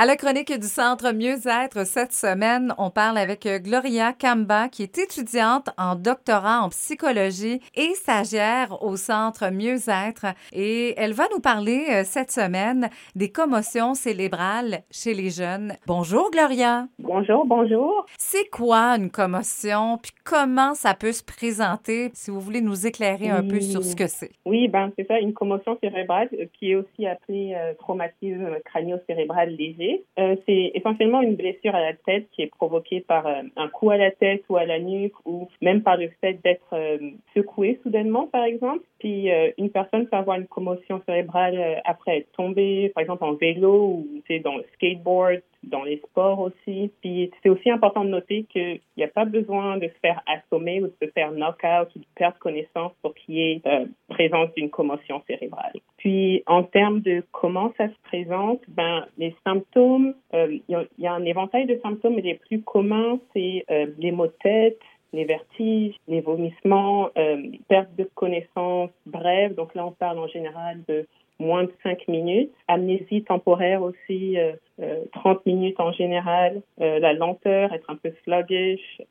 [0.00, 4.96] À la chronique du Centre Mieux-être cette semaine, on parle avec Gloria Kamba, qui est
[4.96, 10.26] étudiante en doctorat en psychologie et stagiaire au Centre Mieux-être.
[10.52, 15.72] Et elle va nous parler euh, cette semaine des commotions cérébrales chez les jeunes.
[15.88, 16.86] Bonjour Gloria.
[17.00, 18.06] Bonjour, bonjour.
[18.18, 19.98] C'est quoi une commotion?
[20.00, 22.12] Puis comment ça peut se présenter?
[22.14, 24.30] Si vous voulez nous éclairer un peu sur ce que c'est.
[24.46, 29.56] Oui, ben c'est ça, une commotion cérébrale euh, qui est aussi appelée euh, traumatisme crânio-cérébral
[29.56, 29.87] léger.
[30.18, 33.90] Euh, c'est essentiellement une blessure à la tête qui est provoquée par euh, un coup
[33.90, 36.98] à la tête ou à la nuque ou même par le fait d'être euh,
[37.34, 38.84] secoué soudainement, par exemple.
[38.98, 43.72] Puis une personne peut avoir une commotion cérébrale après être tombée, par exemple en vélo
[43.72, 46.90] ou dans le skateboard, dans les sports aussi.
[47.00, 50.80] Puis c'est aussi important de noter qu'il n'y a pas besoin de se faire assommer
[50.82, 54.52] ou de se faire knock-out ou de perdre connaissance pour qu'il y ait euh, présence
[54.54, 55.74] d'une commotion cérébrale.
[55.98, 61.12] Puis en termes de comment ça se présente, ben les symptômes, euh, il y, a
[61.12, 64.78] un éventail de symptômes, mais les plus communs c'est euh, les maux de tête,
[65.12, 69.54] les vertiges, les vomissements, euh, perte de connaissance brève.
[69.54, 71.06] Donc là, on parle en général de
[71.38, 72.52] moins de 5 minutes.
[72.66, 74.36] Amnésie temporaire aussi,
[74.76, 76.60] 30 euh, euh, minutes en général.
[76.80, 79.02] Euh, la lenteur, être un peu sluggish,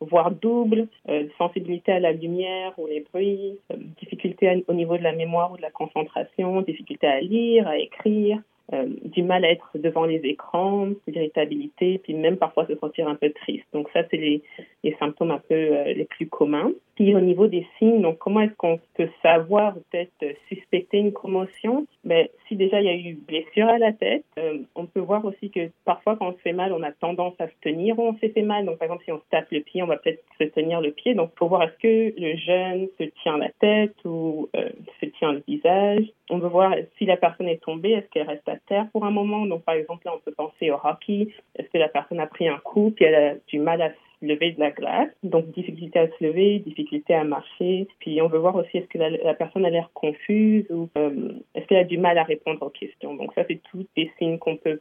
[0.00, 0.88] voire double.
[1.38, 3.58] sensibilité à la lumière ou les bruits.
[4.00, 6.60] difficulté au niveau de la mémoire ou de la concentration.
[6.62, 8.40] Difficulté à lire, à écrire.
[8.74, 13.14] Euh, du mal à être devant les écrans, l'irritabilité, puis même parfois se sentir un
[13.14, 13.64] peu triste.
[13.72, 14.42] Donc ça, c'est les,
[14.84, 16.72] les, symptômes un peu euh, les plus communs.
[16.94, 21.14] Puis au niveau des signes, donc comment est-ce qu'on peut savoir peut-être euh, suspecter une
[21.14, 21.86] commotion?
[22.04, 24.24] Mais ben, si déjà il y a eu blessure à la tête,
[24.74, 27.48] on peut voir aussi que parfois quand on se fait mal, on a tendance à
[27.48, 28.66] se tenir où on s'est fait mal.
[28.66, 30.90] Donc par exemple, si on se tape le pied, on va peut-être se tenir le
[30.90, 31.14] pied.
[31.14, 34.50] Donc faut voir est-ce que le jeune se tient la tête ou
[35.00, 36.04] se tient le visage?
[36.30, 39.10] On veut voir si la personne est tombée, est-ce qu'elle reste à terre pour un
[39.10, 39.46] moment.
[39.46, 41.28] Donc, par exemple, là, on peut penser au hockey.
[41.56, 44.26] Est-ce que la personne a pris un coup puis elle a du mal à se
[44.26, 45.10] lever de la glace?
[45.22, 47.88] Donc, difficulté à se lever, difficulté à marcher.
[48.00, 51.66] Puis, on veut voir aussi est-ce que la, personne a l'air confuse ou euh, est-ce
[51.66, 53.14] qu'elle a du mal à répondre aux questions.
[53.14, 54.80] Donc, ça, c'est tous des signes qu'on peut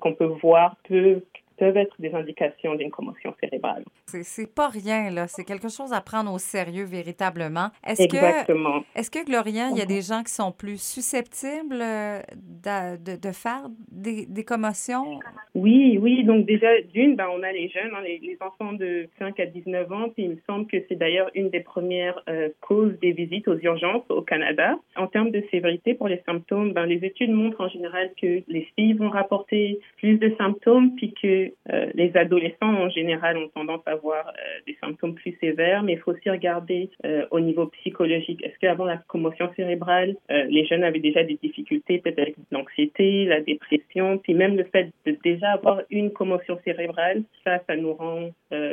[0.00, 1.22] qu'on peut voir peu
[1.56, 3.84] peuvent être des indications d'une commotion cérébrale.
[4.06, 5.26] C'est pas rien, là.
[5.26, 7.68] C'est quelque chose à prendre au sérieux véritablement.
[7.86, 8.80] Est-ce Exactement.
[8.80, 13.16] Que, est-ce que, Glorian, il y a des gens qui sont plus susceptibles euh, de,
[13.16, 15.18] de, faire des, des, commotions?
[15.54, 16.24] Oui, oui.
[16.24, 19.92] Donc, déjà, d'une, ben, on a les jeunes, hein, les, enfants de 5 à 19
[19.92, 20.08] ans.
[20.10, 23.58] Puis, il me semble que c'est d'ailleurs une des premières euh, causes des visites aux
[23.58, 24.78] urgences au Canada.
[24.96, 28.68] En termes de sévérité pour les symptômes, ben, les études montrent en général que les
[28.76, 33.82] filles vont rapporter plus de symptômes, puis que euh, les adolescents en général ont tendance
[33.86, 34.32] à avoir euh,
[34.66, 38.44] des symptômes plus sévères, mais il faut aussi regarder euh, au niveau psychologique.
[38.44, 44.18] Est-ce qu'avant la commotion cérébrale, les jeunes avaient déjà des difficultés, peut-être l'anxiété, la dépression,
[44.18, 48.30] puis même le fait de déjà avoir une commotion cérébrale, ça, ça nous rend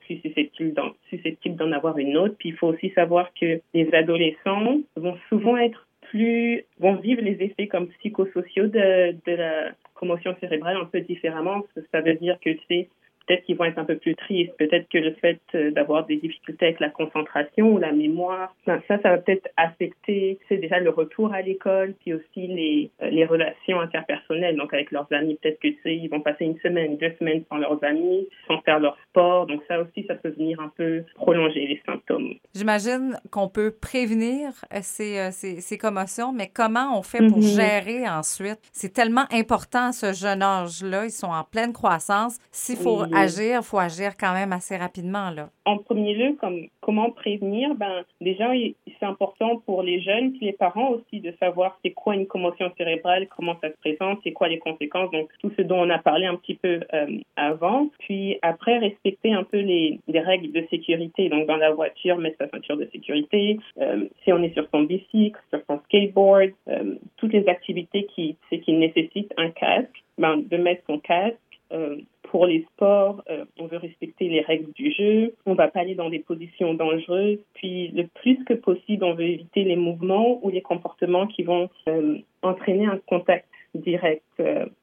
[0.00, 2.34] plus susceptibles d'en avoir une autre.
[2.38, 7.36] Puis il faut aussi savoir que les adolescents vont souvent être plus vont vivre les
[7.40, 9.72] effets comme psychosociaux de la
[10.04, 11.64] commotion cérébrale un peu différemment.
[11.90, 12.88] Ça veut dire que c'est
[13.26, 16.16] peut-être qu'ils vont être un peu plus tristes, peut-être que le fait euh, d'avoir des
[16.16, 20.90] difficultés avec la concentration ou la mémoire, ça, ça va peut-être affecter, c'est déjà le
[20.90, 25.60] retour à l'école, puis aussi les, euh, les relations interpersonnelles, donc avec leurs amis, peut-être
[25.60, 28.96] que tu ils vont passer une semaine, deux semaines sans leurs amis, sans faire leur
[29.10, 32.34] sport, donc ça aussi, ça peut venir un peu prolonger les symptômes.
[32.54, 37.56] J'imagine qu'on peut prévenir euh, ces, ces, ces, commotions, mais comment on fait pour mm-hmm.
[37.56, 38.58] gérer ensuite?
[38.72, 42.38] C'est tellement important à ce jeune âge-là, ils sont en pleine croissance.
[42.50, 45.30] S'il faut agir, il faut agir quand même assez rapidement.
[45.30, 45.50] Là.
[45.64, 47.74] En premier lieu, comme, comment prévenir?
[47.74, 48.50] Ben, Déjà,
[48.86, 52.72] c'est important pour les jeunes et les parents aussi de savoir c'est quoi une commotion
[52.76, 55.98] cérébrale, comment ça se présente, c'est quoi les conséquences, donc tout ce dont on a
[55.98, 57.90] parlé un petit peu euh, avant.
[57.98, 61.28] Puis après, respecter un peu les, les, règles de sécurité.
[61.28, 63.58] Donc dans la voiture, mettre sa ceinture de sécurité.
[63.80, 68.36] Euh, si on est sur son bicycle, sur son skateboard, euh, toutes les activités qui,
[68.50, 71.36] qui nécessitent un casque, ben, de mettre son casque
[71.72, 71.96] euh,
[72.34, 75.94] pour les sports, euh, on veut respecter les règles du jeu, on va pas aller
[75.94, 80.50] dans des positions dangereuses, puis le plus que possible, on veut éviter les mouvements ou
[80.50, 83.46] les comportements qui vont euh, entraîner un contact
[83.76, 84.24] direct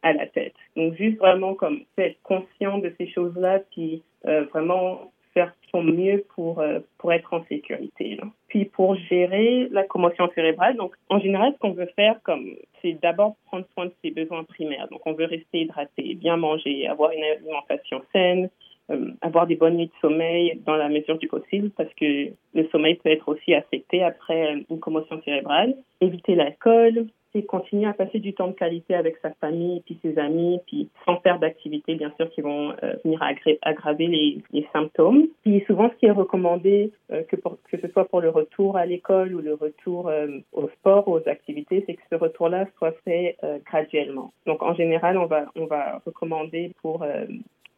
[0.01, 0.53] à la tête.
[0.77, 6.59] Donc juste vraiment comme être conscient de ces choses-là, puis vraiment faire son mieux pour,
[6.59, 8.19] euh, pour être en sécurité.
[8.47, 12.93] Puis pour gérer la commotion cérébrale, donc en général, ce qu'on veut faire, comme c'est
[13.01, 14.87] d'abord prendre soin de ses besoins primaires.
[14.89, 18.49] Donc on veut rester hydraté, bien manger, avoir une alimentation saine,
[18.89, 22.67] euh, avoir des bonnes nuits de sommeil dans la mesure du possible parce que le
[22.71, 25.75] sommeil peut être aussi affecté après une commotion cérébrale.
[26.01, 30.17] Éviter l'alcool, c'est continuer à passer du temps de qualité avec sa famille, puis ses
[30.17, 33.21] amis, puis sans faire d'activités, bien sûr, qui vont euh, venir
[33.61, 35.27] aggraver les, symptômes.
[35.43, 38.77] Puis souvent, ce qui est recommandé, euh, que, pour, que ce soit pour le retour
[38.77, 42.93] à l'école ou le retour euh, au sport, aux activités, c'est que ce retour-là soit
[43.03, 44.33] fait graduellement.
[44.45, 47.05] Donc, en général, on va, on va recommander pour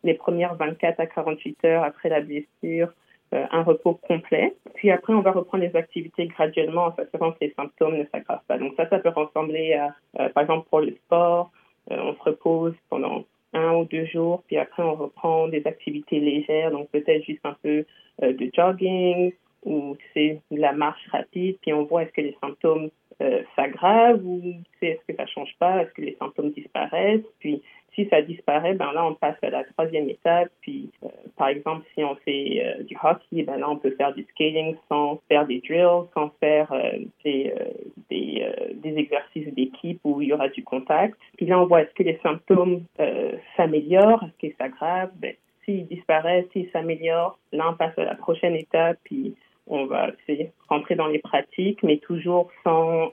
[0.04, 2.94] les premières 24 à 48 heures après la blessure,
[3.52, 4.56] un repos complet.
[4.76, 8.44] Puis après, on va reprendre les activités graduellement en s'assurant que les symptômes ne s'aggravent
[8.48, 8.58] pas.
[8.58, 11.52] Donc ça, ça peut ressembler à, euh, par exemple, pour le sport,
[11.92, 16.20] euh, on se repose pendant un ou deux jours, puis après, on reprend des activités
[16.20, 17.86] légères, donc peut-être juste un peu
[18.22, 19.32] de jogging
[19.64, 22.90] ou c'est la marche rapide, puis on voit est-ce que les symptômes
[23.56, 27.62] s'aggravent ou est-ce que ça change pas, est-ce que les symptômes disparaissent, puis
[27.96, 30.50] si ça disparaît, ben là, on passe à la troisième étape.
[30.62, 34.14] Puis, euh, par exemple, si on fait euh, du hockey, ben là, on peut faire
[34.14, 37.54] du skating sans faire des drills, sans faire euh, des,
[38.10, 41.18] des, exercices d'équipe où il y aura du contact.
[41.38, 42.84] Puis là, on voit est-ce que les symptômes
[43.58, 45.12] s'améliorent, est-ce qu'ils s'aggravent.
[45.16, 45.34] Ben,
[45.66, 48.98] s'ils disparaissent, s'ils s'améliorent, là, on passe à la prochaine étape.
[49.04, 49.36] Puis,
[49.68, 50.12] on va
[50.70, 53.12] rentrer dans les pratiques, mais toujours sans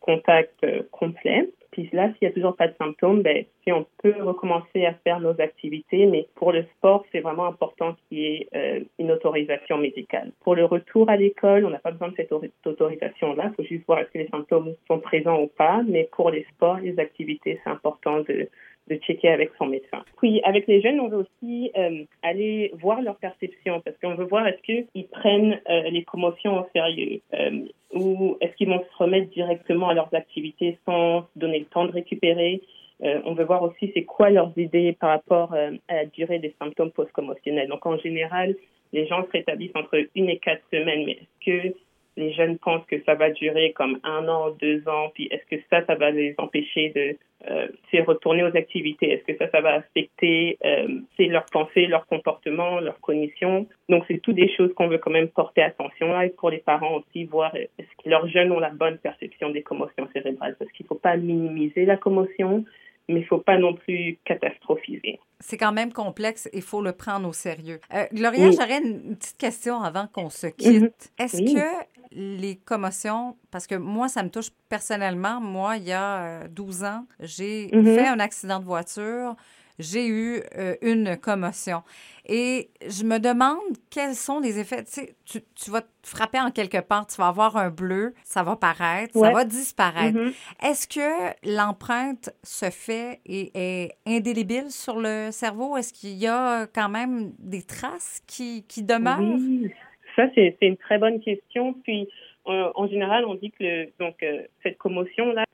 [0.00, 1.48] contact complet.
[1.74, 4.94] Puis là, s'il n'y a toujours pas de symptômes, ben, si on peut recommencer à
[4.94, 9.10] faire nos activités, mais pour le sport, c'est vraiment important qu'il y ait euh, une
[9.10, 10.30] autorisation médicale.
[10.44, 13.50] Pour le retour à l'école, on n'a pas besoin de cette autorisation-là.
[13.50, 15.82] Il faut juste voir que les symptômes sont présents ou pas.
[15.84, 18.48] Mais pour les sports, les activités, c'est important de,
[18.88, 20.04] de checker avec son médecin.
[20.18, 24.26] Puis avec les jeunes, on veut aussi euh, aller voir leur perception parce qu'on veut
[24.26, 27.64] voir est-ce qu'ils prennent euh, les promotions au sérieux euh,
[27.94, 31.92] ou est-ce qu'ils vont se remettre directement à leurs activités sans donner le temps de
[31.92, 32.60] récupérer.
[33.00, 36.90] on veut voir aussi c'est quoi leurs idées par rapport à la durée des symptômes
[36.90, 37.68] post-commotionnels.
[37.68, 38.56] Donc en général,
[38.92, 41.76] les gens se rétablissent entre une et quatre semaines, mais est-ce que
[42.16, 45.62] les jeunes pensent que ça va durer comme un an, deux ans, puis est-ce que
[45.70, 47.16] ça, ça va les empêcher de
[47.50, 47.66] euh,
[48.06, 49.10] retourner aux activités?
[49.10, 50.86] Est-ce que ça, ça va affecter euh,
[51.18, 55.28] leurs pensées, leur comportement, leur cognition Donc, c'est toutes des choses qu'on veut quand même
[55.28, 58.70] porter attention à et pour les parents aussi, voir est-ce que leurs jeunes ont la
[58.70, 62.64] bonne perception des commotions cérébrales parce qu'il ne faut pas minimiser la commotion,
[63.08, 65.20] mais il ne faut pas non plus catastrophiser.
[65.40, 67.80] C'est quand même complexe, il faut le prendre au sérieux.
[67.92, 70.82] Euh, Gloria, j'aurais une petite question avant qu'on se quitte.
[70.82, 70.90] Mhm.
[71.18, 76.48] Est-ce que les commotions, parce que moi, ça me touche personnellement, moi, il y a
[76.48, 77.84] 12 euh, ans, j'ai mhm.
[77.84, 79.36] fait un accident de voiture
[79.78, 81.82] j'ai eu euh, une commotion.
[82.26, 83.58] Et je me demande
[83.90, 84.84] quels sont les effets.
[84.84, 88.56] Tu, tu, vas te frapper en quelque part, tu vas avoir un bleu, ça va
[88.56, 90.16] paraître, ça va disparaître.
[90.16, 90.34] Mm-hmm.
[90.62, 95.76] Est-ce que l'empreinte se fait et est indélébile sur le cerveau?
[95.76, 99.20] Est-ce qu'il y a quand même des traces qui, qui demeurent?
[99.20, 99.70] Oui,
[100.16, 101.74] ça, c'est une très bonne question.
[101.84, 102.08] Puis,
[102.46, 105.44] euh, en général, on dit que donc, euh, cette commotion-là,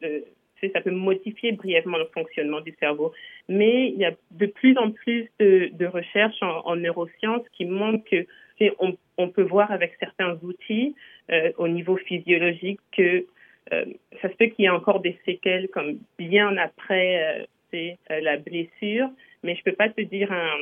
[0.68, 3.12] ça peut modifier brièvement le fonctionnement du cerveau.
[3.48, 8.04] Mais il y a de plus en plus de, de recherches en, neurosciences qui montrent
[8.04, 8.26] que
[8.78, 10.94] on, on, peut voir avec certains outils
[11.32, 13.24] euh, au niveau physiologique que
[13.72, 13.84] euh,
[14.20, 19.08] ça se peut qu'il y ait encore des séquelles comme bien après euh, la blessure,
[19.42, 20.56] mais je peux pas te dire un,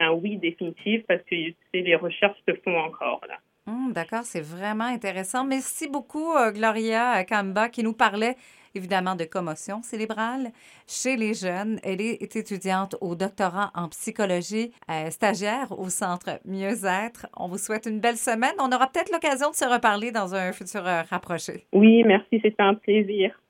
[0.00, 1.34] un oui définitif parce que
[1.74, 3.36] les recherches se font encore là.
[3.66, 5.44] Hum, d'accord, c'est vraiment intéressant.
[5.44, 8.36] Merci beaucoup, Gloria Kamba, qui nous parlait
[8.76, 10.50] évidemment de commotion cérébrale
[10.86, 11.80] chez les jeunes.
[11.82, 17.26] Elle est étudiante au doctorat en psychologie, euh, stagiaire au centre Mieux-être.
[17.36, 18.54] On vous souhaite une belle semaine.
[18.58, 21.66] On aura peut-être l'occasion de se reparler dans un futur euh, rapproché.
[21.72, 23.40] Oui, merci, c'était un plaisir.